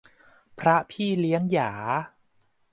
[0.59, 1.71] พระพี่เลี้ยงหยา